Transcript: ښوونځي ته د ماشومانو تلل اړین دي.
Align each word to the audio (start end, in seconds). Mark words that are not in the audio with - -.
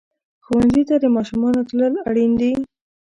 ښوونځي 0.45 0.83
ته 0.89 0.95
د 1.03 1.05
ماشومانو 1.15 1.61
تلل 1.69 1.93
اړین 2.09 2.31
دي. 2.41 2.51